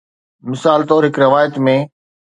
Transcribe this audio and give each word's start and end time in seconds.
مثال 0.49 0.81
طور، 0.91 1.01
هڪ 1.09 1.15
روايت 1.25 1.53
۾ 1.67 1.77